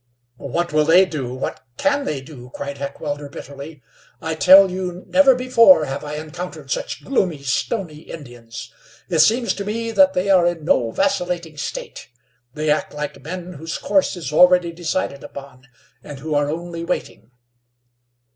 [0.39, 1.31] "What will they do?
[1.35, 3.83] What can they do?" cried Heckewelder, bitterly.
[4.19, 8.73] "I tell you never before have I encountered such gloomy, stony Indians.
[9.09, 12.07] It seems to me that they are in no vacillating state.
[12.55, 15.67] They act like men whose course is already decided upon,
[16.03, 17.29] and who are only waiting."